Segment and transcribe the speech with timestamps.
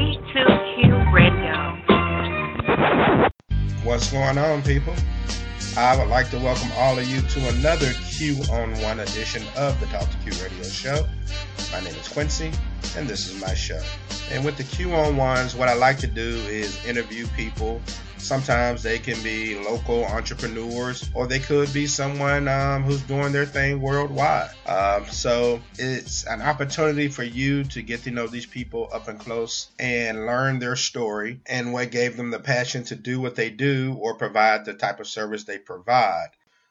[0.00, 1.76] K2Q Radio.
[3.84, 4.94] What's going on, people?
[5.76, 9.78] I would like to welcome all of you to another Q on One edition of
[9.78, 11.06] the Talk to Q Radio Show.
[11.70, 12.50] My name is Quincy,
[12.96, 13.82] and this is my show.
[14.30, 17.80] And with the Q on Ones, what I like to do is interview people
[18.20, 23.46] Sometimes they can be local entrepreneurs, or they could be someone um, who's doing their
[23.46, 24.50] thing worldwide.
[24.66, 29.18] Um, so it's an opportunity for you to get to know these people up and
[29.18, 33.50] close and learn their story and what gave them the passion to do what they
[33.50, 36.28] do or provide the type of service they provide.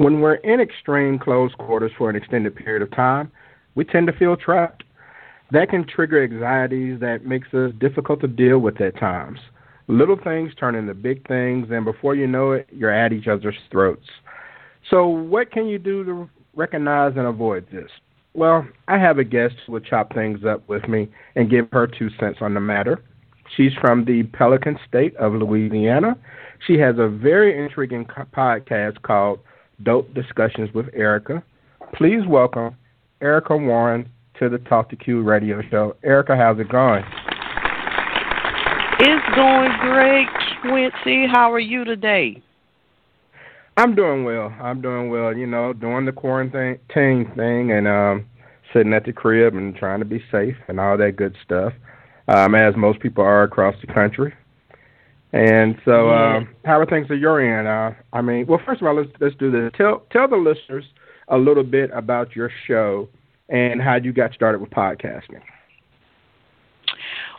[0.00, 3.30] When we're in extreme close quarters for an extended period of time,
[3.74, 4.82] we tend to feel trapped.
[5.50, 9.40] That can trigger anxieties that makes us difficult to deal with at times.
[9.88, 13.58] Little things turn into big things, and before you know it, you're at each other's
[13.70, 14.06] throats.
[14.88, 17.90] So, what can you do to recognize and avoid this?
[18.32, 21.86] Well, I have a guest who will chop things up with me and give her
[21.86, 23.02] two cents on the matter.
[23.54, 26.16] She's from the Pelican State of Louisiana.
[26.66, 29.40] She has a very intriguing podcast called
[29.82, 31.42] Dope Discussions with Erica.
[31.94, 32.76] Please welcome
[33.20, 35.96] Erica Warren to the Talk to Q radio show.
[36.02, 37.04] Erica, how's it going?
[39.00, 40.28] It's going great,
[40.62, 41.26] Quincy.
[41.26, 42.42] How are you today?
[43.76, 44.54] I'm doing well.
[44.60, 45.36] I'm doing well.
[45.36, 48.26] You know, doing the quarantine thing and um,
[48.72, 51.72] sitting at the crib and trying to be safe and all that good stuff,
[52.28, 54.34] um, as most people are across the country.
[55.32, 57.68] And so, uh, how are things at your end?
[57.68, 59.70] Uh, I mean, well, first of all, let's let's do this.
[59.76, 60.84] Tell tell the listeners
[61.28, 63.08] a little bit about your show
[63.48, 65.40] and how you got started with podcasting.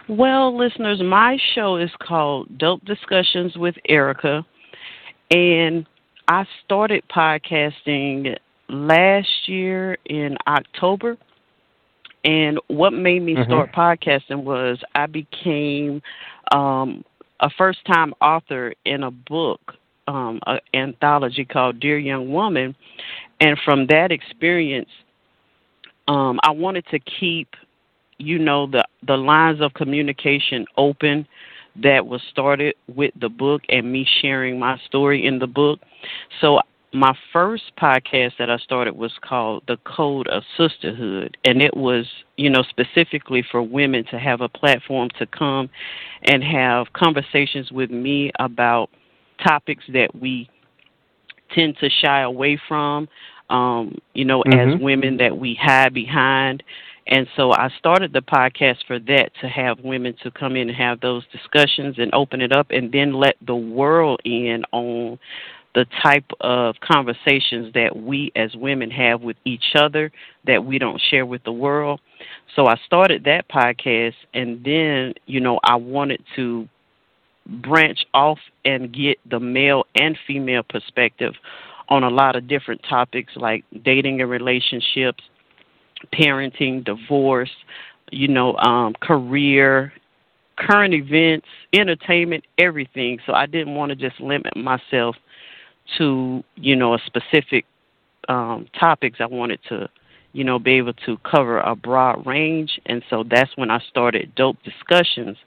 [0.08, 4.46] Well, listeners, my show is called Dope Discussions with Erica,
[5.30, 5.86] and
[6.30, 8.38] I started podcasting
[8.70, 11.18] last year in October.
[12.24, 13.50] And what made me mm-hmm.
[13.50, 16.02] start podcasting was I became
[16.52, 17.04] um,
[17.42, 19.60] a first time author in a book,
[20.08, 22.76] um, an anthology called Dear Young Woman.
[23.40, 24.90] And from that experience,
[26.08, 27.50] um, I wanted to keep,
[28.18, 31.28] you know, the, the lines of communication open
[31.82, 35.80] that was started with the book and me sharing my story in the book.
[36.42, 36.60] So
[36.94, 42.06] my first podcast that I started was called The Code of Sisterhood, and it was,
[42.38, 45.70] you know, specifically for women to have a platform to come
[46.24, 48.90] and have conversations with me about
[49.46, 50.50] topics that we
[51.54, 53.08] tend to shy away from,
[53.50, 54.76] um, you know, mm-hmm.
[54.76, 56.64] as women that we hide behind.
[57.08, 60.78] And so I started the podcast for that to have women to come in and
[60.78, 65.18] have those discussions and open it up and then let the world in on
[65.74, 70.12] the type of conversations that we as women have with each other
[70.46, 72.00] that we don't share with the world.
[72.56, 76.68] So I started that podcast and then, you know, I wanted to
[77.46, 81.34] branch off and get the male and female perspective
[81.90, 85.24] on a lot of different topics like dating and relationships,
[86.14, 87.52] parenting, divorce,
[88.12, 89.94] you know, um, career,
[90.58, 93.20] current events, entertainment, everything.
[93.26, 95.16] So I didn't want to just limit myself
[95.98, 97.66] to you know a specific
[98.30, 99.20] um, topics.
[99.20, 99.90] I wanted to
[100.34, 104.34] you know be able to cover a broad range, and so that's when I started
[104.36, 105.38] Dope Discussions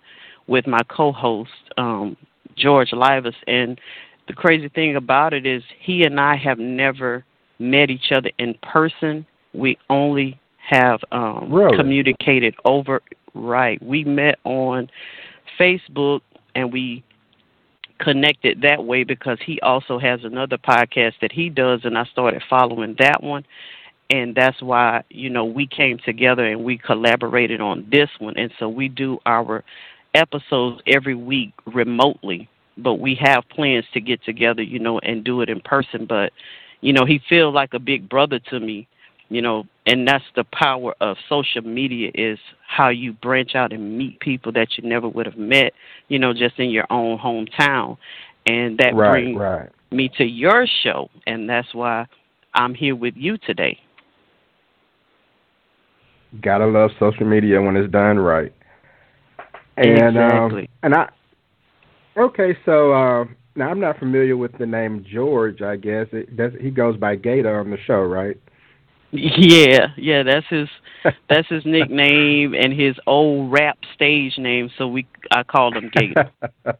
[0.46, 2.16] with my co-host um,
[2.56, 3.34] George Livas.
[3.46, 3.80] And
[4.28, 7.24] the crazy thing about it is he and I have never
[7.58, 9.26] met each other in person.
[9.52, 10.38] We only
[10.68, 11.76] have um, really?
[11.76, 13.02] communicated over
[13.34, 13.82] right.
[13.82, 14.90] We met on
[15.58, 16.20] Facebook
[16.54, 17.04] and we
[17.98, 22.42] connected that way because he also has another podcast that he does and I started
[22.48, 23.44] following that one.
[24.10, 28.36] And that's why you know we came together and we collaborated on this one.
[28.36, 29.64] And so we do our
[30.14, 35.40] episodes every week remotely but we have plans to get together you know and do
[35.40, 36.06] it in person.
[36.06, 36.32] But
[36.80, 38.88] you know he feels like a big brother to me
[39.28, 43.96] you know and that's the power of social media is how you branch out and
[43.96, 45.72] meet people that you never would have met
[46.08, 47.96] you know just in your own hometown
[48.46, 49.70] and that right, brings right.
[49.90, 52.06] me to your show and that's why
[52.54, 53.78] i'm here with you today
[56.42, 58.52] gotta love social media when it's done right
[59.76, 60.62] and exactly.
[60.62, 61.08] um and i
[62.16, 63.24] Okay, so uh,
[63.56, 65.62] now I'm not familiar with the name George.
[65.62, 66.52] I guess it does.
[66.60, 68.38] He goes by Gator on the show, right?
[69.14, 70.68] Yeah, yeah, that's his
[71.28, 74.70] that's his nickname and his old rap stage name.
[74.76, 76.30] So we I called him Gator.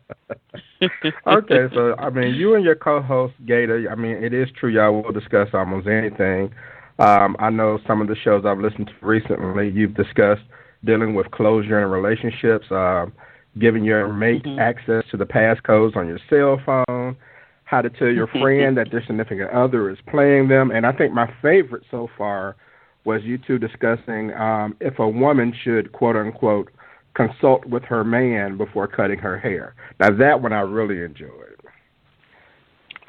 [1.27, 3.89] okay, so I mean, you and your co-host Gator.
[3.91, 6.53] I mean, it is true y'all will discuss almost anything.
[6.99, 9.71] Um, I know some of the shows I've listened to recently.
[9.71, 10.43] You've discussed
[10.85, 12.67] dealing with closure in relationships.
[12.71, 13.13] Um,
[13.59, 14.59] giving your mate mm-hmm.
[14.59, 17.17] access to the passcodes on your cell phone,
[17.65, 20.71] how to tell your friend that their significant other is playing them.
[20.71, 22.57] And I think my favorite so far
[23.05, 26.71] was you two discussing um, if a woman should, quote unquote,
[27.15, 29.75] consult with her man before cutting her hair.
[30.01, 31.31] Now, that one I really enjoyed.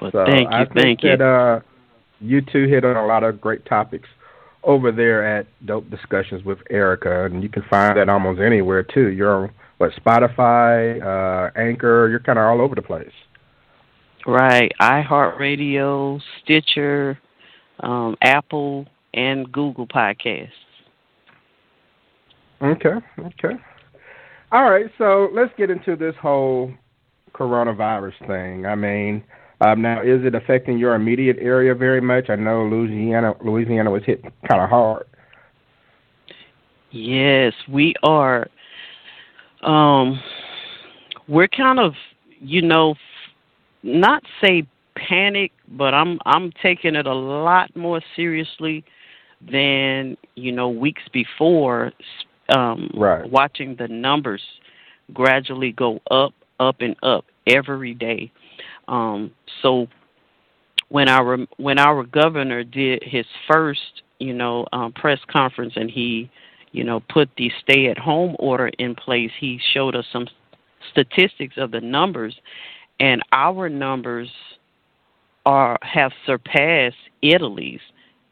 [0.01, 0.55] Well, so thank you.
[0.57, 1.25] I think thank that, you.
[1.25, 1.59] Uh,
[2.19, 4.07] you two hit on a lot of great topics
[4.63, 9.07] over there at Dope Discussions with Erica, and you can find that almost anywhere too.
[9.07, 12.09] You're on what Spotify, uh, Anchor.
[12.09, 13.11] You're kind of all over the place.
[14.25, 17.19] Right, iHeartRadio, Stitcher,
[17.81, 20.49] um, Apple, and Google Podcasts.
[22.61, 23.55] Okay, okay.
[24.51, 26.73] All right, so let's get into this whole
[27.33, 28.65] coronavirus thing.
[28.65, 29.23] I mean,
[29.61, 32.29] um, now is it affecting your immediate area very much?
[32.29, 35.05] I know Louisiana, Louisiana was hit kind of hard.
[36.91, 38.47] Yes, we are
[39.65, 40.19] um,
[41.27, 41.93] we're kind of,
[42.39, 42.95] you know,
[43.85, 48.83] not say panic, but I'm I'm taking it a lot more seriously
[49.41, 51.91] than you know weeks before.
[52.49, 53.29] Um, right.
[53.29, 54.41] Watching the numbers
[55.13, 58.31] gradually go up, up and up every day.
[58.87, 59.87] Um, so
[60.89, 66.29] when our when our governor did his first, you know, um, press conference and he
[66.75, 70.27] you know, put the stay at home order in place, he showed us some
[70.91, 72.35] statistics of the numbers
[72.99, 74.29] and our numbers
[75.45, 77.81] are have surpassed Italy's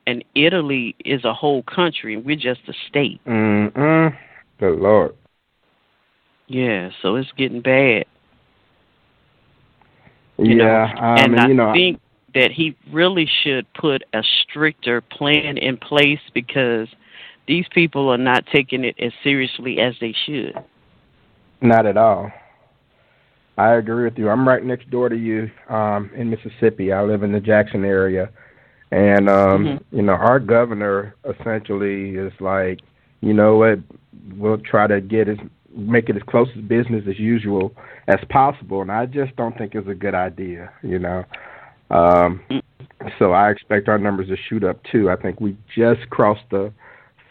[0.06, 3.21] and Italy is a whole country and we're just a state.
[3.25, 4.15] Mm-mm.
[4.60, 5.15] Good Lord.
[6.48, 8.06] Yeah, so it's getting bad.
[10.38, 11.01] You yeah, know?
[11.01, 12.00] Um, and, and I you know, think
[12.33, 16.88] that he really should put a stricter plan in place because
[17.48, 20.54] these people are not taking it as seriously as they should.
[21.62, 22.31] Not at all.
[23.57, 24.29] I agree with you.
[24.29, 26.91] I'm right next door to you um, in Mississippi.
[26.91, 28.29] I live in the Jackson area.
[28.91, 29.95] And, um, mm-hmm.
[29.95, 32.79] you know, our governor essentially is like,
[33.21, 33.79] you know what,
[34.35, 35.38] we'll try to get as,
[35.75, 37.73] make it as close to business as usual
[38.07, 38.81] as possible.
[38.81, 41.23] And I just don't think it's a good idea, you know.
[41.89, 42.41] Um,
[43.19, 45.09] so I expect our numbers to shoot up too.
[45.09, 46.73] I think we just crossed the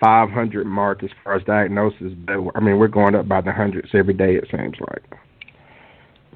[0.02, 3.90] 500 mark as far as diagnosis, but I mean we're going up by the hundreds
[3.94, 4.34] every day.
[4.34, 5.21] It seems like.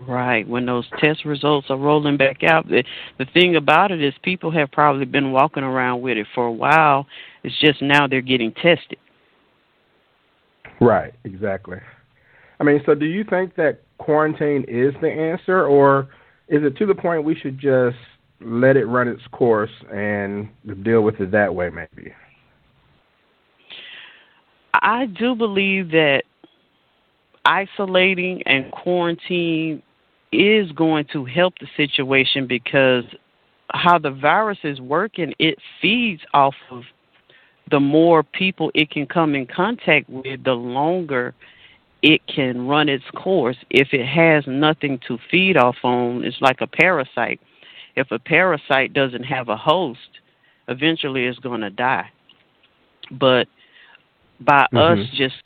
[0.07, 0.47] Right.
[0.47, 2.85] When those test results are rolling back out, the
[3.19, 6.53] the thing about it is people have probably been walking around with it for a
[6.53, 7.07] while.
[7.43, 8.99] It's just now they're getting tested.
[10.81, 11.15] Right.
[11.25, 11.79] Exactly.
[12.61, 16.09] I mean, so do you think that quarantine is the answer, or
[16.49, 17.97] is it to the point we should just
[18.41, 20.49] let it run its course and
[20.83, 22.13] deal with it that way, maybe?
[24.75, 26.23] I do believe that
[27.47, 29.83] isolating and quarantine
[30.33, 33.05] is going to help the situation because
[33.73, 36.83] how the virus is working, it feeds off of
[37.71, 41.35] the more people it can come in contact with, the longer
[42.03, 43.57] it can run its course.
[43.71, 47.41] If it has nothing to feed off on, it's like a parasite.
[47.97, 50.21] If a parasite doesn't have a host,
[50.69, 52.11] eventually it's going to die.
[53.11, 53.49] But
[54.41, 55.01] by mm-hmm.
[55.01, 55.43] us just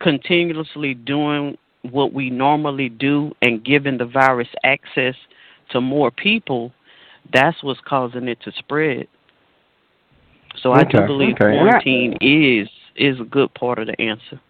[0.00, 5.14] continuously doing what we normally do and giving the virus access
[5.70, 6.72] to more people,
[7.32, 9.06] that's what's causing it to spread.
[10.62, 11.56] So okay, I do believe okay.
[11.56, 14.40] quarantine is is a good part of the answer.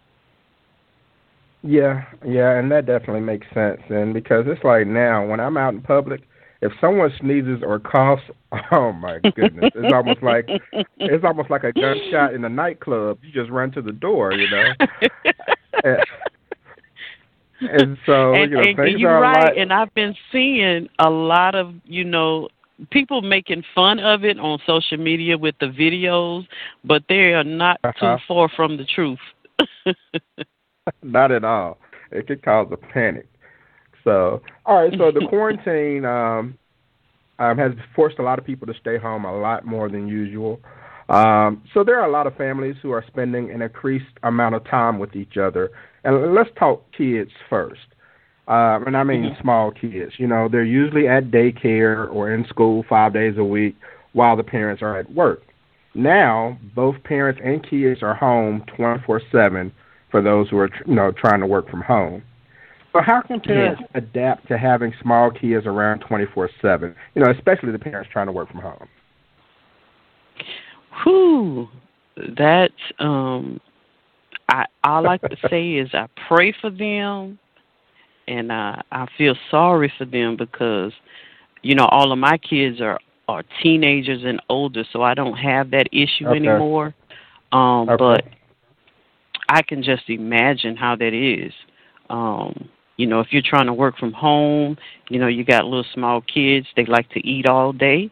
[1.63, 3.81] Yeah, yeah, and that definitely makes sense.
[3.89, 6.21] And because it's like now, when I'm out in public,
[6.61, 8.21] if someone sneezes or coughs,
[8.71, 10.47] oh my goodness, it's almost like
[10.97, 13.19] it's almost like a gunshot in a nightclub.
[13.23, 14.73] You just run to the door, you know.
[15.83, 15.97] and,
[17.61, 19.45] and so and, you know, and you're right.
[19.45, 19.57] Lot...
[19.57, 22.49] And I've been seeing a lot of you know
[22.91, 26.47] people making fun of it on social media with the videos,
[26.83, 28.17] but they are not uh-huh.
[28.17, 29.19] too far from the truth.
[31.03, 31.79] not at all.
[32.11, 33.27] It could cause a panic.
[34.03, 34.93] So, all right.
[34.97, 36.57] So the quarantine um,
[37.39, 40.59] um, has forced a lot of people to stay home a lot more than usual.
[41.09, 44.63] Um, so there are a lot of families who are spending an increased amount of
[44.63, 45.71] time with each other.
[46.03, 47.81] And let's talk kids first.
[48.47, 49.41] uh, and I mean mm-hmm.
[49.41, 50.13] small kids.
[50.17, 53.75] You know, they're usually at daycare or in school five days a week
[54.13, 55.41] while the parents are at work.
[55.93, 59.71] Now, both parents and kids are home 24/7
[60.09, 62.23] for those who are you know trying to work from home.
[62.93, 63.97] So how can parents yeah.
[63.97, 66.93] adapt to having small kids around 24/7?
[67.15, 68.87] You know, especially the parents trying to work from home.
[71.03, 71.69] Whew,
[72.37, 73.61] that's um,
[74.49, 77.39] I all I can say is I pray for them,
[78.27, 80.91] and I I feel sorry for them because,
[81.61, 85.71] you know, all of my kids are are teenagers and older, so I don't have
[85.71, 86.37] that issue okay.
[86.37, 86.93] anymore.
[87.53, 87.95] Um, okay.
[87.97, 88.25] but
[89.47, 91.53] I can just imagine how that is.
[92.09, 92.69] Um,
[93.01, 94.77] you know, if you're trying to work from home,
[95.09, 98.11] you know, you got little small kids, they like to eat all day.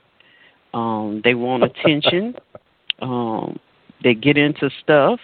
[0.73, 2.33] Um, they want attention.
[3.03, 3.59] um,
[4.03, 5.19] they get into stuff.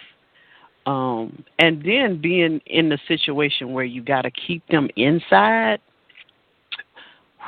[0.86, 5.80] Um, and then being in the situation where you got to keep them inside,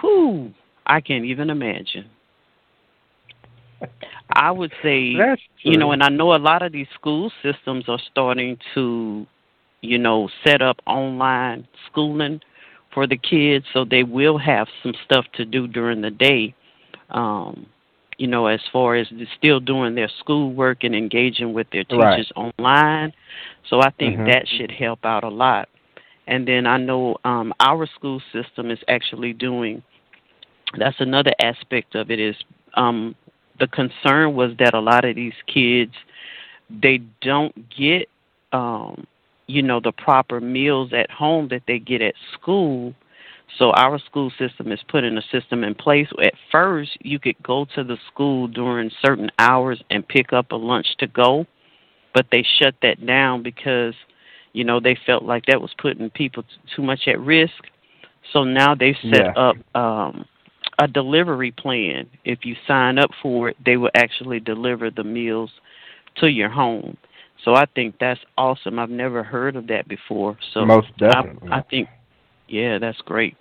[0.03, 0.53] whoo,
[0.87, 2.07] I can't even imagine.
[4.33, 5.15] I would say,
[5.63, 9.25] you know, and I know a lot of these school systems are starting to,
[9.81, 12.41] you know, set up online schooling
[12.93, 16.55] for the kids so they will have some stuff to do during the day.
[17.11, 17.67] Um,
[18.17, 19.07] you know, as far as
[19.37, 22.53] still doing their schoolwork and engaging with their teachers right.
[22.59, 23.13] online.
[23.71, 24.27] So I think mm-hmm.
[24.27, 25.69] that should help out a lot.
[26.27, 29.83] And then I know um, our school system is actually doing.
[30.77, 32.35] That's another aspect of it is
[32.75, 33.15] um,
[33.61, 35.93] the concern was that a lot of these kids
[36.71, 38.09] they don't get
[38.53, 39.07] um
[39.49, 42.95] you know the proper meals at home that they get at school
[43.59, 47.67] so our school system is putting a system in place at first you could go
[47.75, 51.45] to the school during certain hours and pick up a lunch to go
[52.15, 53.95] but they shut that down because
[54.53, 57.65] you know they felt like that was putting people t- too much at risk
[58.33, 59.33] so now they've set yeah.
[59.33, 60.25] up um
[60.79, 62.09] a delivery plan.
[62.25, 65.51] If you sign up for it, they will actually deliver the meals
[66.17, 66.97] to your home.
[67.45, 68.79] So I think that's awesome.
[68.79, 70.37] I've never heard of that before.
[70.53, 71.89] So most definitely, I, I think,
[72.49, 73.37] yeah, that's great.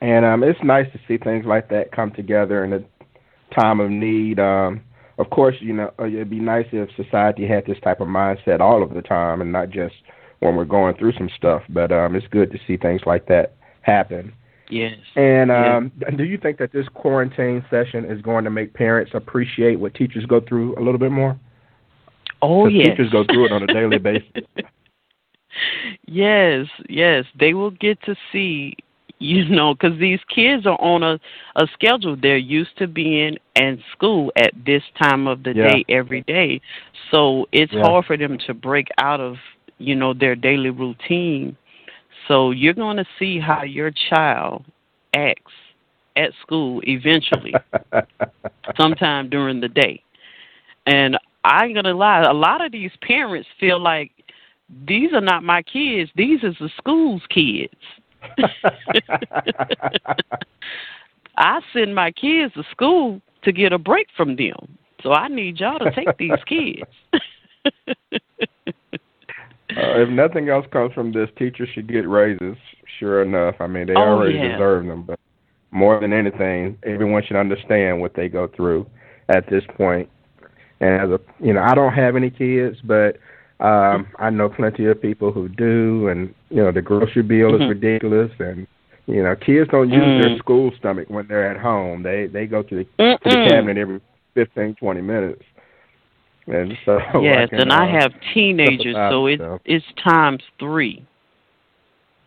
[0.00, 2.80] And um, it's nice to see things like that come together in a
[3.54, 4.40] time of need.
[4.40, 4.82] Um,
[5.18, 8.60] of course, you know, uh, it'd be nice if society had this type of mindset
[8.60, 9.94] all of the time, and not just
[10.40, 11.62] when we're going through some stuff.
[11.68, 14.32] But um, it's good to see things like that happen.
[14.72, 14.96] Yes.
[15.16, 19.78] And um, do you think that this quarantine session is going to make parents appreciate
[19.78, 21.38] what teachers go through a little bit more?
[22.40, 22.88] Oh yes.
[22.88, 24.44] Teachers go through it on a daily basis.
[26.06, 28.74] yes, yes, they will get to see.
[29.18, 31.20] You know, because these kids are on a
[31.54, 32.16] a schedule.
[32.20, 35.68] They're used to being in school at this time of the yeah.
[35.68, 36.62] day every day,
[37.10, 37.82] so it's yeah.
[37.82, 39.36] hard for them to break out of
[39.78, 41.56] you know their daily routine
[42.28, 44.64] so you're going to see how your child
[45.14, 45.52] acts
[46.16, 47.54] at school eventually,
[48.76, 50.02] sometime during the day.
[50.86, 54.12] And I ain't gonna lie, a lot of these parents feel like
[54.86, 57.74] these are not my kids; these are the school's kids.
[61.36, 65.58] I send my kids to school to get a break from them, so I need
[65.58, 66.90] y'all to take these kids.
[69.76, 72.56] Uh, if nothing else comes from this, teachers should get raises.
[72.98, 74.52] Sure enough, I mean they oh, already yeah.
[74.52, 75.18] deserve them, but
[75.70, 78.86] more than anything, everyone should understand what they go through
[79.28, 80.08] at this point.
[80.80, 83.18] And as a, you know, I don't have any kids, but
[83.60, 87.62] um I know plenty of people who do, and you know the grocery bill mm-hmm.
[87.62, 88.66] is ridiculous, and
[89.06, 90.22] you know kids don't use mm.
[90.22, 92.02] their school stomach when they're at home.
[92.02, 94.00] They they go to the, to the cabinet every
[94.34, 95.42] fifteen twenty minutes.
[96.48, 101.06] And so yes, I can, and uh, I have teenagers, so it, it's times three.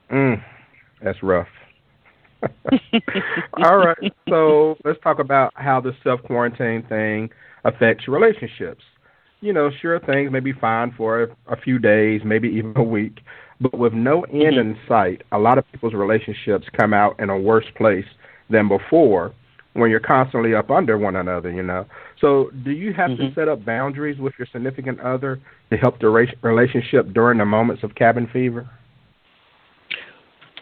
[0.10, 0.42] Mm,
[1.04, 1.50] that's rough.
[3.64, 7.30] All right, so let's talk about how the self quarantine thing
[7.66, 8.84] affects relationships.
[9.42, 12.84] You know, sure things may be fine for a, a few days, maybe even a
[12.84, 13.20] week,
[13.60, 14.70] but with no end mm-hmm.
[14.70, 18.06] in sight, a lot of people's relationships come out in a worse place
[18.50, 19.34] than before
[19.76, 21.86] when you're constantly up under one another, you know.
[22.22, 23.28] So, do you have mm-hmm.
[23.28, 25.40] to set up boundaries with your significant other
[25.70, 26.08] to help the
[26.42, 28.68] relationship during the moments of cabin fever?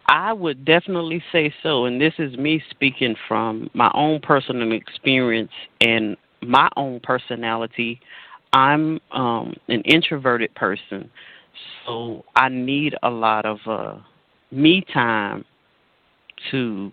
[0.08, 5.52] I would definitely say so, and this is me speaking from my own personal experience
[5.80, 8.02] and my own personality.
[8.52, 11.10] I'm um, an introverted person,
[11.86, 13.98] so I need a lot of uh,
[14.52, 15.46] me time
[16.52, 16.92] to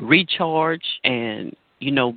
[0.00, 2.16] recharge and you know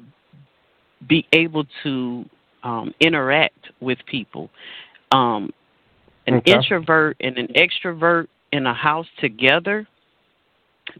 [1.07, 2.25] be able to
[2.63, 4.50] um, interact with people.
[5.12, 5.51] Um,
[6.27, 6.51] an okay.
[6.51, 9.88] introvert and an extrovert, in a house together,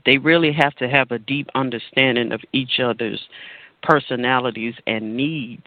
[0.06, 3.22] they really have to have a deep understanding of each other's
[3.82, 5.66] personalities and needs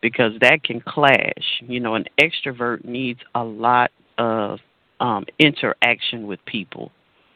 [0.00, 1.60] because that can clash.
[1.60, 4.58] You know, an extrovert needs a lot of
[4.98, 6.90] um, interaction with people.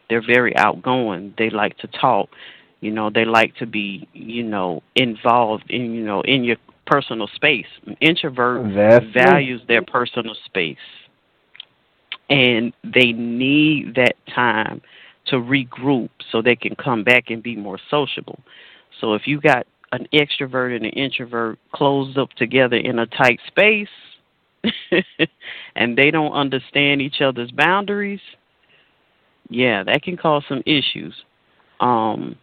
[0.09, 1.35] They're very outgoing.
[1.39, 2.29] They like to talk.
[2.85, 7.29] You know, they like to be, you know, involved in, you know, in your personal
[7.35, 7.65] space.
[7.87, 10.77] An introvert That's values their personal space.
[12.29, 14.83] And they need that time
[15.29, 18.39] to regroup so they can come back and be more sociable.
[19.01, 23.41] So if you got an extrovert and an introvert closed up together in a tight
[23.47, 23.89] space
[25.75, 28.21] and they don't understand each other's boundaries,
[29.49, 31.15] yeah, that can cause some issues.
[31.81, 32.37] Um,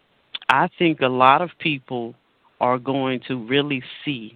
[0.51, 2.13] I think a lot of people
[2.59, 4.35] are going to really see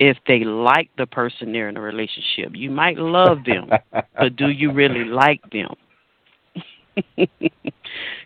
[0.00, 2.52] if they like the person they're in a relationship.
[2.54, 5.74] You might love them, but do you really like them?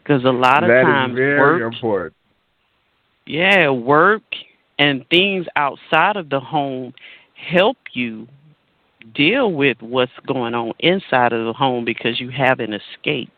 [0.03, 2.15] Because a lot of that times, work, important.
[3.27, 4.23] yeah, work
[4.79, 6.95] and things outside of the home
[7.35, 8.27] help you
[9.15, 13.31] deal with what's going on inside of the home because you have an escape.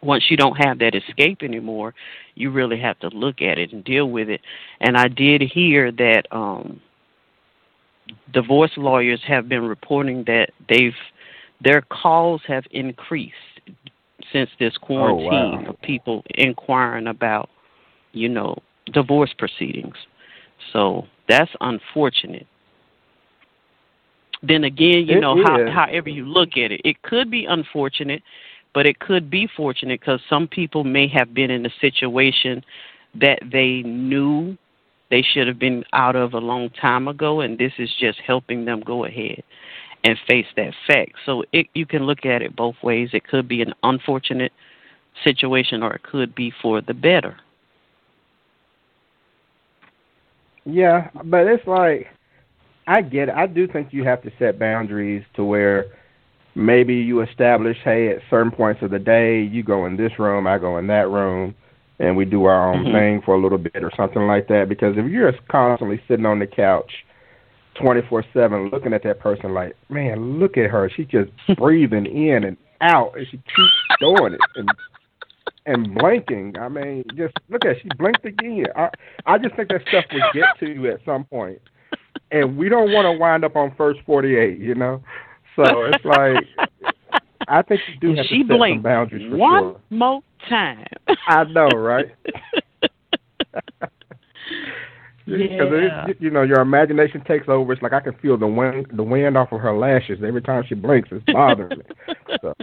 [0.00, 1.94] Once you don't have that escape anymore,
[2.34, 4.40] you really have to look at it and deal with it.
[4.80, 6.80] And I did hear that um
[8.32, 10.94] divorce lawyers have been reporting that they've
[11.60, 13.34] their calls have increased
[14.32, 15.62] since this quarantine wow.
[15.66, 17.48] for people inquiring about,
[18.12, 18.56] you know,
[18.92, 19.94] divorce proceedings.
[20.72, 22.46] So that's unfortunate.
[24.42, 28.22] Then again, you It know, how, however you look at it, it could be unfortunate,
[28.74, 32.64] but it could be fortunate because some people may have been in a situation
[33.14, 34.56] that they knew
[35.10, 38.64] they should have been out of a long time ago, and this is just helping
[38.64, 39.42] them go ahead
[40.04, 41.12] and face that fact.
[41.24, 43.10] So it, you can look at it both ways.
[43.12, 44.52] It could be an unfortunate
[45.24, 47.36] situation, or it could be for the better.
[50.64, 52.08] Yeah, but it's like
[52.86, 53.34] I get it.
[53.34, 55.86] I do think you have to set boundaries to where
[56.54, 60.46] maybe you establish, hey, at certain points of the day, you go in this room,
[60.46, 61.54] I go in that room,
[61.98, 62.92] and we do our own Mhm.
[62.92, 64.68] thing for a little bit or something like that.
[64.68, 67.04] Because if you're constantly sitting on the couch,
[67.74, 72.06] twenty four seven, looking at that person like, man, look at her, she's just breathing
[72.06, 74.70] in and out, and she keeps doing it and
[75.66, 76.56] and blinking.
[76.58, 78.66] I mean, just look at she blinked again.
[78.76, 78.90] I
[79.26, 81.60] I just think that stuff will get to you at some point,
[82.30, 84.58] and we don't want to wind up on first forty eight.
[84.58, 85.02] You know,
[85.58, 86.44] so it's like
[87.48, 89.80] I think you do have she to set some boundaries for one sure.
[89.90, 90.86] more time.
[91.26, 92.06] I know, right?
[95.30, 96.06] Yeah.
[96.08, 97.74] it, you know your imagination takes over.
[97.74, 100.64] It's like I can feel the wind, the wind off of her lashes every time
[100.66, 101.10] she blinks.
[101.12, 101.84] It's bothering me.
[102.40, 102.54] So,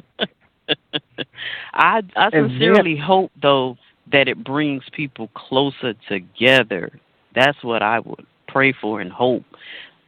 [1.73, 3.77] I I sincerely hope though
[4.11, 6.99] that it brings people closer together.
[7.35, 9.43] That's what I would pray for and hope.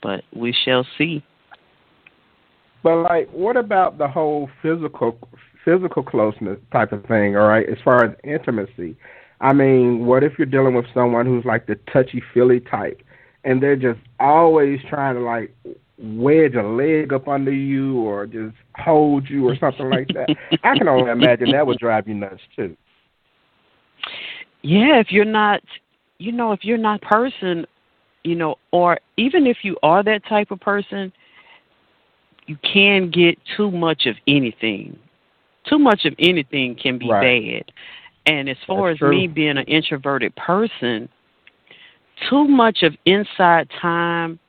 [0.01, 1.23] But we shall see.
[2.87, 5.19] But like, what about the whole physical
[5.65, 7.35] physical closeness type of thing?
[7.35, 8.95] All right, as far as intimacy,
[9.41, 13.01] I mean, what if you're dealing with someone who's like the touchy feely type,
[13.43, 15.53] and they're just always trying to like
[15.97, 20.29] wedge a leg up under you or just hold you or something like that?
[20.63, 22.77] I can only imagine that would drive you nuts too.
[24.61, 25.61] Yeah, if you're not
[26.19, 27.65] you know, if you're not person,
[28.23, 31.11] you know, or even if you are that type of person,
[32.47, 34.97] you can get too much of anything.
[35.65, 37.63] Too much of anything can be Right.
[37.65, 37.71] bad.
[38.25, 39.11] And as far That's as true.
[39.11, 41.07] me being an introverted person,
[42.29, 44.39] too much of inside time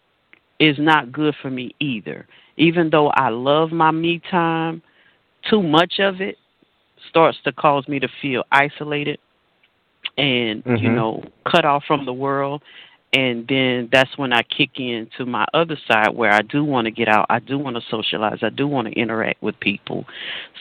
[0.59, 2.27] is not good for me either.
[2.57, 4.83] Even though I love my me time,
[5.49, 6.39] too much of it
[7.09, 9.19] starts to cause me to feel isolated
[10.17, 10.97] and you Mhm.
[10.97, 12.63] know cut off from the world
[13.13, 16.85] and then that's when I kick in to my other side where I do want
[16.85, 20.05] to get out, I do want to socialize, I do want to interact with people.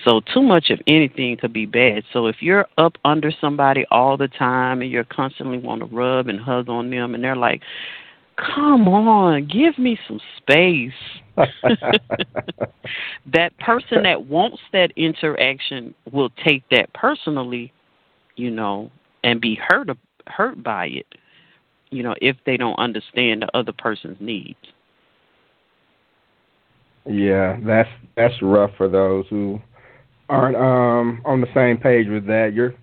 [0.05, 2.03] So too much of anything could be bad.
[2.13, 6.29] So if you're up under somebody all the time and you're constantly want to rub
[6.29, 7.61] and hug on them and they're like,
[8.37, 10.93] "Come on, give me some space."
[13.33, 17.73] that person that wants that interaction will take that personally,
[18.37, 18.89] you know,
[19.23, 19.89] and be hurt
[20.27, 21.05] hurt by it
[21.89, 24.57] you know, if they don't understand the other person's needs.
[27.05, 29.59] Yeah, that's that's rough for those who
[30.29, 32.51] aren't um on the same page with that.
[32.53, 32.73] You're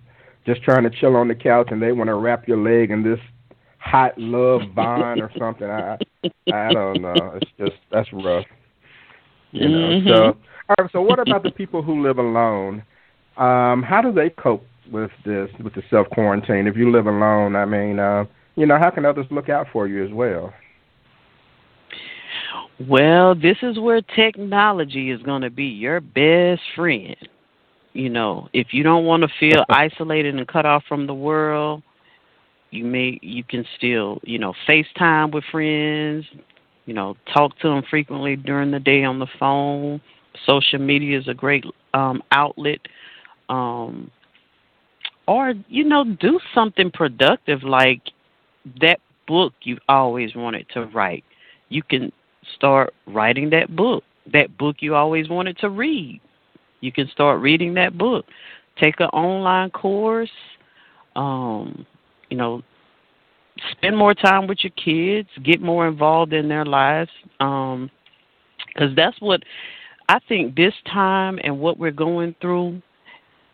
[0.45, 3.03] just trying to chill on the couch and they want to wrap your leg in
[3.03, 3.19] this
[3.79, 5.69] hot love vine or something.
[5.69, 5.97] I
[6.51, 7.33] I don't know.
[7.35, 8.45] It's just that's rough.
[9.51, 9.77] You know.
[9.77, 10.07] Mhm.
[10.07, 10.37] So
[10.69, 10.91] All right.
[10.91, 12.83] So, what about the people who live alone?
[13.37, 16.67] Um, how do they cope with this, with the self quarantine?
[16.67, 19.87] If you live alone, I mean, uh, you know, how can others look out for
[19.87, 20.53] you as well?
[22.79, 27.15] Well, this is where technology is going to be your best friend.
[27.93, 31.83] You know, if you don't want to feel isolated and cut off from the world,
[32.71, 36.25] you may you can still, you know, FaceTime with friends,
[36.85, 40.01] you know, talk to them frequently during the day on the phone.
[40.45, 41.63] Social media is a great
[41.93, 42.79] um outlet.
[43.47, 44.11] Um
[45.27, 48.01] or you know, do something productive like
[48.81, 51.23] that book you've always wanted to write.
[51.69, 52.11] You can
[52.55, 54.03] start writing that book.
[54.31, 56.21] That book you always wanted to read.
[56.81, 58.25] You can start reading that book.
[58.79, 60.31] Take an online course.
[61.15, 61.85] Um,
[62.29, 62.61] you know,
[63.71, 65.29] spend more time with your kids.
[65.43, 67.11] Get more involved in their lives.
[67.39, 67.89] Um,
[68.67, 69.41] because that's what
[70.09, 72.81] I think this time and what we're going through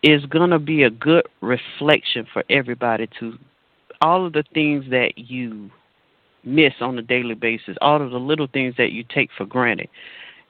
[0.03, 3.37] is going to be a good reflection for everybody to
[4.01, 5.69] all of the things that you
[6.43, 9.89] miss on a daily basis, all of the little things that you take for granted.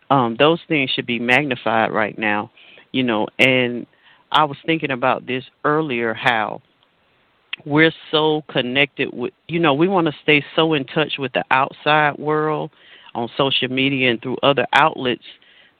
[0.10, 2.52] Um, those things should be magnified right now,
[2.92, 3.28] you know.
[3.40, 3.86] And
[4.32, 6.62] I was thinking about this earlier how
[7.66, 11.44] we're so connected with, you know, we want to stay so in touch with the
[11.52, 12.72] outside world
[13.14, 15.24] on social media and through other outlets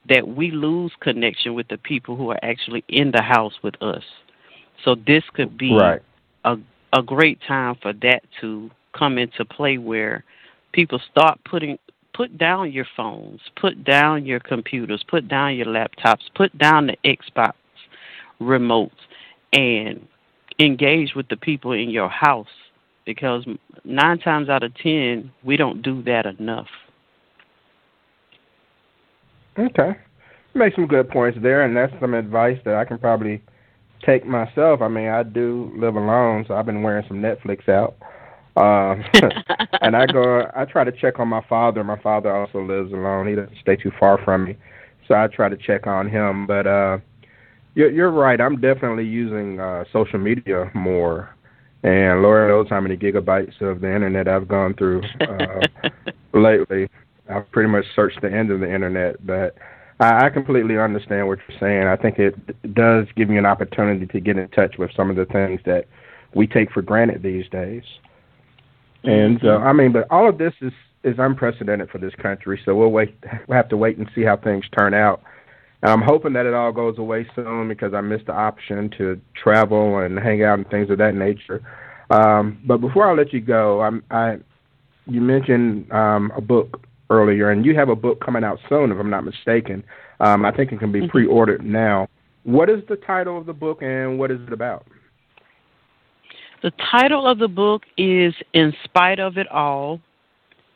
[0.10, 4.04] that we lose connection with the people who are actually in the house with us.
[4.84, 6.02] So this could be right.
[6.44, 6.58] a
[6.94, 10.24] a great time for that to come into play where
[10.74, 11.78] people start putting
[12.14, 16.98] put down your phones, put down your computers, put down your laptops, put down the
[17.06, 17.54] Xbox
[18.42, 18.92] remotes
[19.54, 20.06] and
[20.60, 22.48] engage with the people in your house
[23.06, 23.46] because
[23.84, 26.68] 9 times out of 10 we don't do that enough.
[29.58, 29.96] Okay.
[30.54, 33.42] You make some good points there and that's some advice that I can probably
[34.06, 34.82] take myself.
[34.82, 37.96] I mean, I do live alone, so I've been wearing some Netflix out.
[38.58, 39.04] Um,
[39.82, 41.84] and I go, I try to check on my father.
[41.84, 43.28] My father also lives alone.
[43.28, 44.58] He doesn't stay too far from me,
[45.08, 46.48] so I try to check on him.
[46.48, 46.98] But uh,
[47.76, 48.40] you're, you're right.
[48.40, 51.36] I'm definitely using uh, social media more.
[51.84, 55.62] And Lord knows how many gigabytes of the internet I've gone through uh,
[56.34, 56.88] lately.
[57.30, 59.56] I've pretty much searched the end of the internet, but
[60.02, 61.88] I, completely understand what you're saying.
[61.88, 62.36] I think it
[62.74, 65.86] does give you an opportunity to get in touch with some of the things that
[66.34, 67.84] we take for granted these days.
[69.04, 69.68] And uh, mm-hmm.
[69.68, 72.62] I mean, but all of this is is unprecedented for this country.
[72.64, 73.16] So we'll wait.
[73.48, 75.22] We'll have to wait and see how things turn out.
[75.82, 79.20] And I'm hoping that it all goes away soon because I missed the option to
[79.34, 81.64] travel and hang out and things of that nature.
[82.12, 84.38] Um, but before I let you go, I'm, I
[85.08, 88.98] you mentioned um, a book earlier, and you have a book coming out soon, if
[88.98, 89.84] I'm not mistaken.
[90.20, 91.10] Um, I think it can be mm-hmm.
[91.10, 92.08] pre-ordered now.
[92.44, 94.88] What is the title of the book, and what is it about?
[96.64, 100.00] The title of the book is In Spite of It All,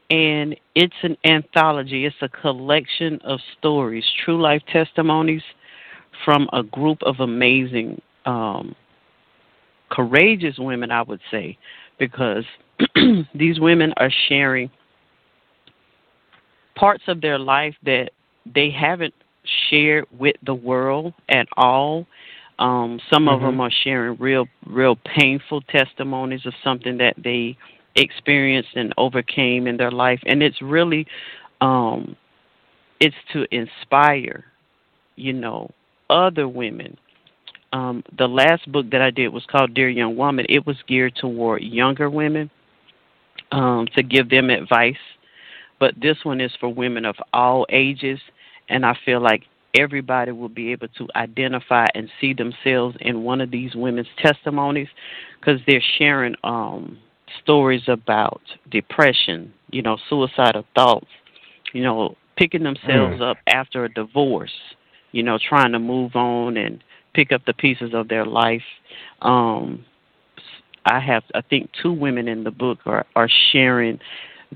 [0.09, 2.05] and it's an anthology.
[2.05, 5.41] It's a collection of stories, true life testimonies
[6.23, 8.75] from a group of amazing, um,
[9.89, 11.57] courageous women, I would say,
[11.97, 12.43] because
[13.33, 14.69] these women are sharing–
[16.75, 18.11] parts of their life that
[18.53, 19.13] they haven't
[19.69, 22.05] shared with the world at all.
[22.59, 23.35] Um, some mm-hmm.
[23.35, 27.57] of them are sharing real, real painful testimonies of something that they
[27.95, 31.07] experienced and overcame in their life, and it's really,
[31.61, 32.15] um,
[32.99, 34.45] it's to inspire,
[35.15, 35.69] you know,
[36.09, 36.97] other women.
[37.73, 40.45] Um, the last book that I did was called Dear Young Woman.
[40.47, 42.49] It was geared toward younger women
[43.51, 44.95] um, to give them advice
[45.79, 48.19] but this one is for women of all ages,
[48.69, 49.43] and I feel like
[49.77, 54.87] everybody will be able to identify and see themselves in one of these women's testimonies
[55.39, 56.97] because they're sharing um,
[57.41, 61.07] stories about depression, you know, suicidal thoughts,
[61.73, 63.31] you know, picking themselves mm.
[63.31, 64.53] up after a divorce,
[65.11, 66.83] you know, trying to move on and
[67.13, 68.63] pick up the pieces of their life.
[69.21, 69.85] Um,
[70.85, 73.99] I have, I think, two women in the book are, are sharing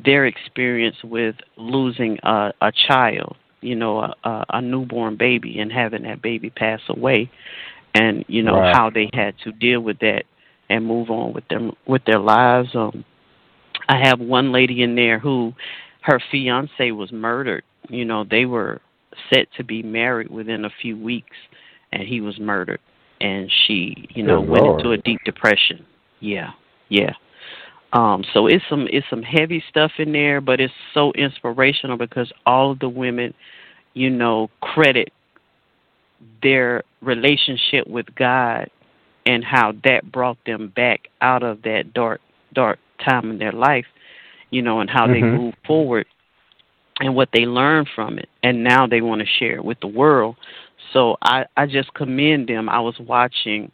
[0.03, 6.03] their experience with losing a, a child, you know, a, a newborn baby, and having
[6.03, 7.29] that baby pass away,
[7.93, 8.75] and you know right.
[8.75, 10.23] how they had to deal with that
[10.69, 12.69] and move on with them with their lives.
[12.73, 13.03] Um,
[13.87, 15.53] I have one lady in there who
[16.01, 17.63] her fiance was murdered.
[17.89, 18.81] You know, they were
[19.33, 21.35] set to be married within a few weeks,
[21.91, 22.79] and he was murdered,
[23.19, 24.79] and she, you know, Good went Lord.
[24.79, 25.85] into a deep depression.
[26.19, 26.51] Yeah,
[26.89, 27.13] yeah.
[27.91, 32.31] Um, so it's some it's some heavy stuff in there, but it's so inspirational because
[32.45, 33.33] all of the women,
[33.93, 35.11] you know, credit
[36.43, 38.69] their relationship with God
[39.25, 42.21] and how that brought them back out of that dark
[42.53, 43.85] dark time in their life,
[44.51, 45.13] you know, and how mm-hmm.
[45.13, 46.05] they move forward
[46.99, 49.87] and what they learned from it and now they want to share it with the
[49.87, 50.35] world.
[50.93, 52.69] So I I just commend them.
[52.69, 53.71] I was watching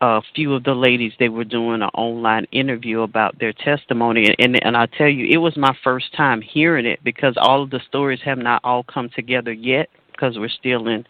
[0.00, 4.62] a few of the ladies they were doing an online interview about their testimony and
[4.62, 7.80] and I tell you it was my first time hearing it because all of the
[7.88, 11.06] stories have not all come together yet because we're still in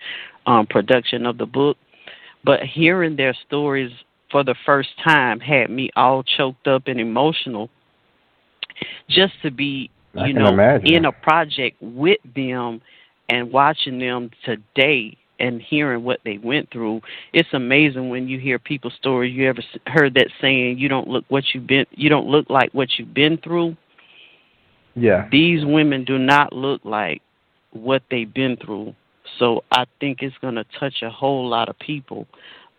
[0.46, 1.77] um production of the book
[2.44, 3.90] but hearing their stories
[4.31, 7.68] for the first time had me all choked up and emotional
[9.09, 10.94] just to be you know imagine.
[10.94, 12.81] in a project with them
[13.29, 17.01] and watching them today and hearing what they went through
[17.33, 19.35] it's amazing when you hear people's stories.
[19.35, 22.72] You ever heard that saying you don't look what you've been you don't look like
[22.72, 23.77] what you've been through
[24.96, 25.29] yeah.
[25.31, 27.20] These women do not look like
[27.72, 28.94] what they've been through.
[29.38, 32.27] So i think it's going to touch a whole lot of people.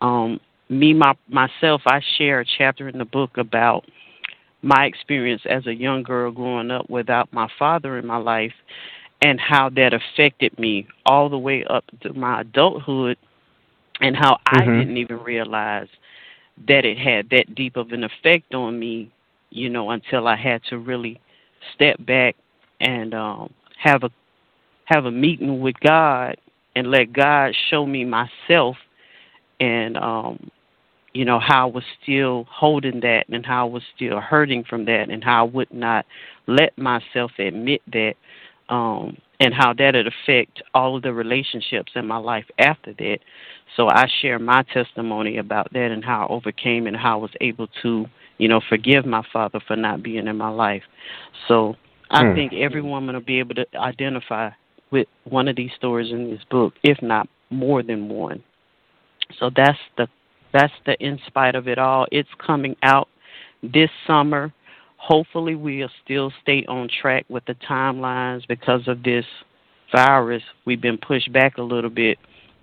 [0.01, 0.39] Um
[0.69, 3.85] me my myself i share a chapter in the book about
[4.61, 8.51] my experience as a young girl growing up without my father in my life
[9.21, 13.17] and how that affected me all the way up to my adulthood
[14.01, 14.59] and how mm-hmm.
[14.59, 15.87] I didn't even realize
[16.67, 19.11] that it had that deep of an effect on me,
[19.49, 21.19] you know, until I had to really
[21.73, 22.35] step back
[22.79, 24.09] and um have a
[24.85, 26.37] have a meeting with God
[26.75, 28.77] and let God show me myself
[29.59, 30.51] and um
[31.13, 34.85] you know how I was still holding that and how I was still hurting from
[34.85, 36.05] that and how I would not
[36.45, 38.13] let myself admit that
[38.69, 43.19] um, and how that would affect all of the relationships in my life after that.
[43.75, 47.31] So I share my testimony about that and how I overcame and how I was
[47.41, 48.05] able to,
[48.37, 50.83] you know, forgive my father for not being in my life.
[51.47, 51.75] So
[52.09, 52.35] I hmm.
[52.35, 54.49] think every woman will be able to identify
[54.91, 58.43] with one of these stories in this book, if not more than one.
[59.39, 60.07] So that's the
[60.53, 62.07] that's the in spite of it all.
[62.11, 63.09] It's coming out
[63.61, 64.53] this summer
[64.97, 69.25] hopefully we'll still stay on track with the timelines because of this
[69.95, 70.43] virus.
[70.65, 72.17] We've been pushed back a little bit,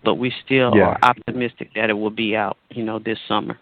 [0.04, 0.82] but we still yeah.
[0.82, 3.58] are optimistic that it will be out, you know, this summer.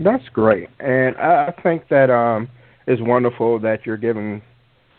[0.00, 2.48] That's great, and I think that um,
[2.88, 4.42] it's wonderful that you're giving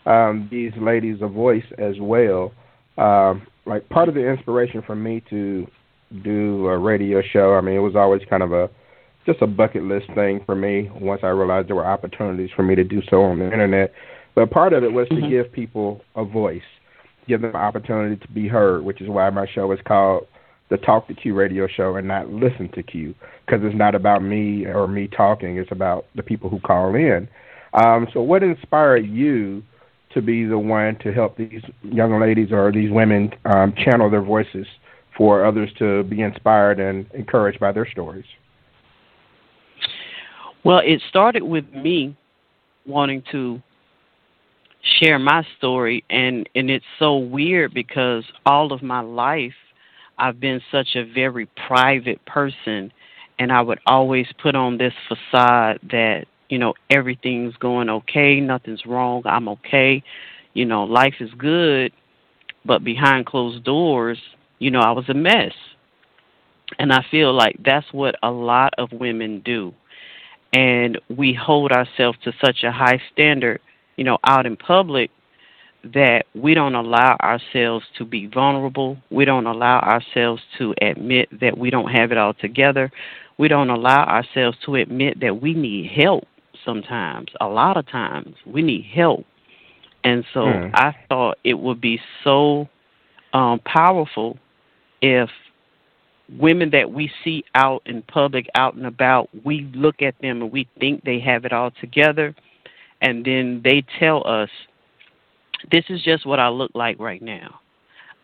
[0.06, 2.52] um, these ladies a voice as well.
[2.96, 5.66] Um, like part of the inspiration for me to
[6.24, 8.70] do a radio show, I mean, it was always kind of a
[9.26, 12.76] just a bucket list thing for me once I realized there were opportunities for me
[12.76, 13.92] to do so on the internet.
[14.34, 15.24] But part of it was mm-hmm.
[15.24, 16.62] to give people a voice,
[17.26, 20.26] give them an opportunity to be heard, which is why my show is called
[20.70, 24.22] the Talk to Q radio show and not Listen to Q, because it's not about
[24.22, 27.28] me or me talking, it's about the people who call in.
[27.72, 29.62] Um, so, what inspired you
[30.12, 34.22] to be the one to help these young ladies or these women um, channel their
[34.22, 34.66] voices
[35.16, 38.24] for others to be inspired and encouraged by their stories?
[40.66, 42.16] Well, it started with me
[42.88, 43.62] wanting to
[44.98, 49.54] share my story and and it's so weird because all of my life
[50.18, 52.92] I've been such a very private person
[53.38, 58.84] and I would always put on this facade that you know everything's going okay, nothing's
[58.86, 60.02] wrong, I'm okay.
[60.52, 61.92] You know, life is good,
[62.64, 64.18] but behind closed doors,
[64.58, 65.52] you know, I was a mess.
[66.80, 69.72] And I feel like that's what a lot of women do
[70.52, 73.60] and we hold ourselves to such a high standard,
[73.96, 75.10] you know, out in public
[75.94, 78.96] that we don't allow ourselves to be vulnerable.
[79.10, 82.90] We don't allow ourselves to admit that we don't have it all together.
[83.38, 86.24] We don't allow ourselves to admit that we need help
[86.64, 87.28] sometimes.
[87.40, 89.24] A lot of times we need help.
[90.02, 90.70] And so mm.
[90.74, 92.68] I thought it would be so
[93.32, 94.38] um, powerful
[95.02, 95.28] if
[96.38, 100.52] women that we see out in public, out and about, we look at them and
[100.52, 102.34] we think they have it all together,
[103.00, 104.50] and then they tell us,
[105.70, 107.60] This is just what I look like right now.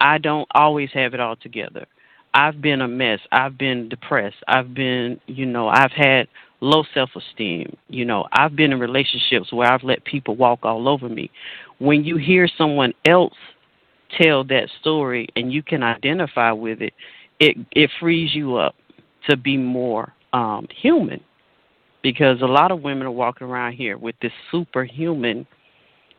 [0.01, 1.87] I don't always have it all together.
[2.35, 3.21] I've been a mess.
[3.31, 4.43] I've been depressed.
[4.49, 6.29] I've been, you know, I've had
[6.61, 7.77] low self esteem.
[7.89, 11.31] You know, I've been in relationships where I've let people walk all over me.
[11.79, 13.35] When you hear someone else
[14.21, 16.95] tell that story and you can identify with it,
[17.43, 18.77] it it frees you up
[19.29, 21.21] to be more um, human
[22.03, 25.47] because a lot of women are walking around here with this superhuman,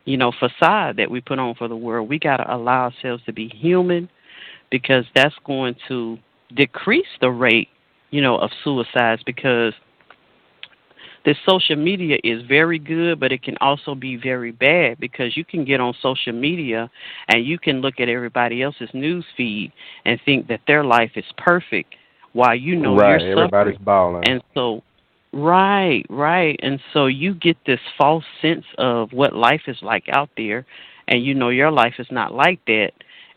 [0.04, 2.08] you know, facade that we put on for the world.
[2.08, 4.08] We got to allow ourselves to be human
[4.70, 6.18] because that's going to
[6.54, 7.68] decrease the rate,
[8.10, 9.72] you know, of suicides because
[11.24, 15.44] the social media is very good, but it can also be very bad because you
[15.44, 16.90] can get on social media
[17.28, 19.72] and you can look at everybody else's news feed
[20.04, 21.94] and think that their life is perfect
[22.32, 23.84] while you know right, you're everybody's suffering.
[23.84, 24.28] balling.
[24.28, 24.82] And so
[25.32, 26.58] right, right.
[26.62, 30.66] And so you get this false sense of what life is like out there
[31.08, 32.90] and you know your life is not like that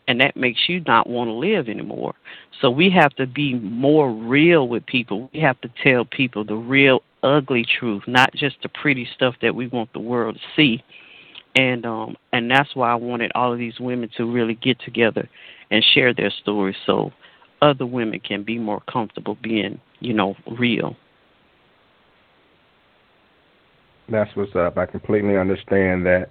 [0.08, 2.14] and that makes you not want to live anymore.
[2.60, 5.30] So we have to be more real with people.
[5.32, 9.54] We have to tell people the real ugly truth, not just the pretty stuff that
[9.54, 10.82] we want the world to see.
[11.56, 15.28] And um and that's why I wanted all of these women to really get together
[15.70, 17.12] and share their stories so
[17.60, 20.96] other women can be more comfortable being, you know, real.
[24.08, 24.78] That's what's up.
[24.78, 26.30] I completely understand that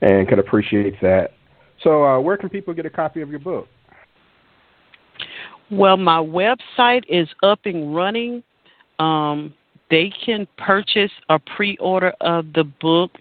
[0.00, 1.32] and can appreciate that.
[1.82, 3.66] So, uh, where can people get a copy of your book?
[5.70, 8.42] Well, my website is up and running.
[8.98, 9.54] Um,
[9.90, 13.12] they can purchase a pre order of the book.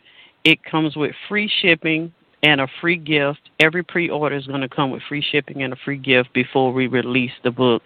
[0.43, 3.39] It comes with free shipping and a free gift.
[3.59, 6.71] Every pre order is going to come with free shipping and a free gift before
[6.71, 7.81] we release the book,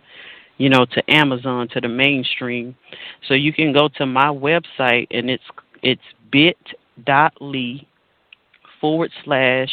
[0.58, 2.76] you know, to Amazon, to the mainstream.
[3.28, 5.44] So you can go to my website and it's
[5.82, 7.88] it's bit.ly
[8.80, 9.70] forward slash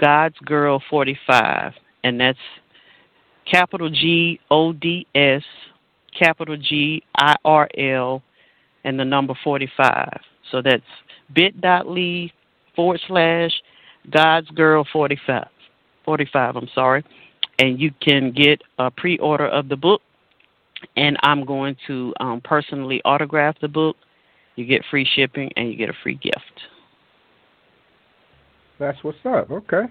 [0.00, 1.72] God's Girl 45.
[2.04, 2.38] And that's
[3.50, 5.42] capital G O D S,
[6.18, 8.22] capital G I R L,
[8.84, 10.20] and the number 45.
[10.50, 10.82] So that's
[11.34, 12.32] bit.ly
[12.74, 13.52] forward slash
[14.10, 15.46] God's Girl 45.
[16.04, 17.04] 45, I'm sorry.
[17.58, 20.00] And you can get a pre order of the book.
[20.96, 23.96] And I'm going to um, personally autograph the book.
[24.54, 26.38] You get free shipping and you get a free gift.
[28.78, 29.50] That's what's up.
[29.50, 29.84] Okay.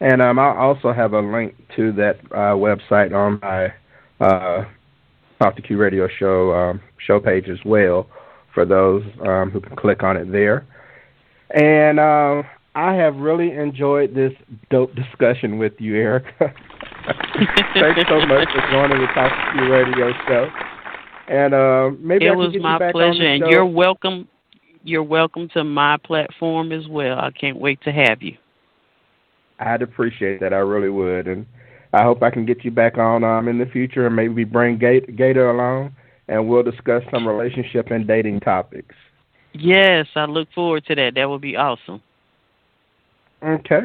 [0.00, 3.72] And um, I also have a link to that uh, website on my
[4.24, 4.64] uh,
[5.38, 8.08] Talk to Q Radio show um, show page as well
[8.54, 10.66] for those um, who can click on it there.
[11.50, 12.42] And uh,
[12.74, 14.32] I have really enjoyed this
[14.70, 16.32] dope discussion with you, Erica.
[17.74, 20.50] Thanks so much for joining the Talk to Q Radio show.
[21.28, 24.26] And uh, maybe it I can was my pleasure, and you're welcome.
[24.82, 27.18] You're welcome to my platform as well.
[27.18, 28.36] I can't wait to have you.
[29.60, 30.52] I'd appreciate that.
[30.52, 31.46] I really would, and
[31.92, 34.78] I hope I can get you back on um, in the future, and maybe bring
[34.78, 35.94] Gator along,
[36.28, 38.94] and we'll discuss some relationship and dating topics.
[39.54, 41.14] Yes, I look forward to that.
[41.14, 42.02] That would be awesome.
[43.42, 43.80] Okay.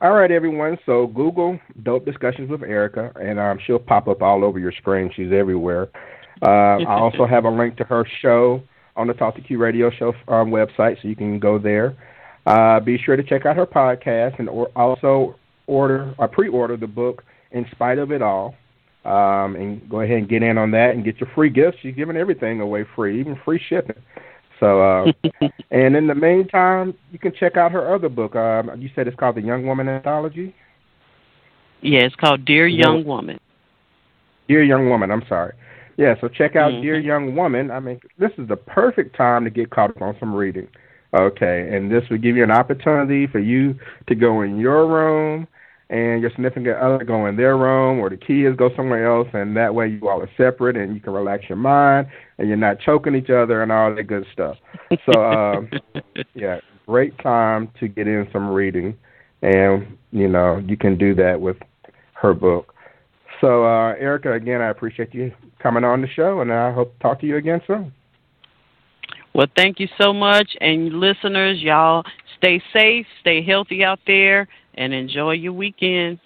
[0.00, 0.78] All right, everyone.
[0.86, 5.10] So Google "Dope Discussions with Erica," and um, she'll pop up all over your screen.
[5.14, 5.88] She's everywhere.
[6.42, 8.62] Uh, I also have a link to her show
[8.96, 11.96] on the Talk to Q Radio Show um, website, so you can go there.
[12.46, 15.36] Uh, be sure to check out her podcast and or also
[15.68, 18.56] order or pre-order the book "In Spite of It All,"
[19.04, 21.78] um, and go ahead and get in on that and get your free gifts.
[21.82, 23.96] She's giving everything away free, even free shipping.
[24.58, 25.12] So, uh,
[25.70, 28.34] and in the meantime, you can check out her other book.
[28.34, 30.54] Um, you said it's called The Young Woman Anthology.
[31.80, 33.38] Yeah, it's called Dear Young Woman.
[34.48, 35.12] Dear Young Woman.
[35.12, 35.54] I'm sorry.
[35.96, 36.82] Yeah, so check out Mhm.
[36.82, 37.70] Dear Young Woman.
[37.70, 40.68] I mean, this is the perfect time to get caught up on some reading.
[41.14, 43.74] Okay, and this will give you an opportunity for you
[44.08, 45.48] to go in your room
[45.90, 49.56] and your significant other go in their room or the kids go somewhere else and
[49.56, 52.06] that way you all are separate and you can relax your mind
[52.38, 54.56] and you're not choking each other and all that good stuff.
[55.06, 55.70] So um
[56.34, 58.96] yeah, great time to get in some reading
[59.42, 61.56] and you know, you can do that with
[62.12, 62.74] her book.
[63.40, 66.98] So uh Erica again I appreciate you coming on the show and I hope to
[67.00, 67.92] talk to you again soon.
[69.34, 70.56] Well, thank you so much.
[70.60, 72.02] And listeners, y'all
[72.38, 76.20] stay safe, stay healthy out there, and enjoy your weekend.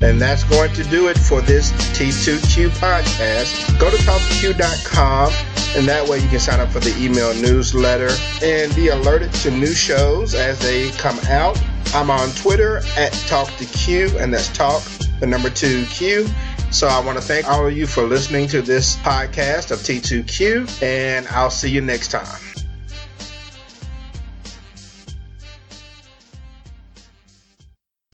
[0.00, 3.78] And that's going to do it for this T2Q podcast.
[3.80, 5.32] Go to talkq.com,
[5.76, 8.10] and that way you can sign up for the email newsletter
[8.42, 11.60] and be alerted to new shows as they come out.
[11.94, 14.82] I'm on Twitter at Talk2Q, and that's Talk,
[15.18, 16.26] the number two Q.
[16.70, 20.82] So I want to thank all of you for listening to this podcast of T2Q,
[20.82, 22.45] and I'll see you next time.